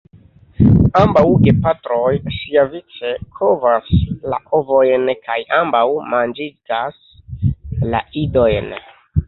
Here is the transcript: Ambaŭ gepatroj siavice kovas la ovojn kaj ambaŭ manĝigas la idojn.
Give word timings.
Ambaŭ 1.01 1.23
gepatroj 1.47 2.13
siavice 2.37 3.11
kovas 3.41 3.93
la 4.33 4.41
ovojn 4.61 5.07
kaj 5.29 5.39
ambaŭ 5.61 5.85
manĝigas 6.17 7.01
la 7.95 8.05
idojn. 8.27 8.77